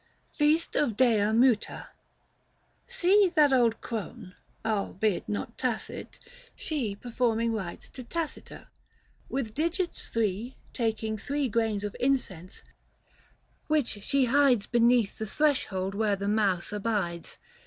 [0.33, 1.89] FEAST OF DEA MUTA.
[2.87, 4.33] See that old crone,
[4.65, 6.17] albeit not tacit,
[6.55, 8.65] she Performing rites to Tacita:
[9.29, 12.63] with digits three Taking three grains of incense,
[13.67, 17.37] which she hides 610 Beneath |he threshold where the mouse abides.